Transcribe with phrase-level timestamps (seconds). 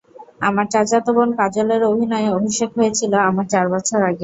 [0.41, 4.19] আমার চাচাতো বোন কাজলের অভিনয় অভিষেক হয়েছিল আমার চার বছর আগে।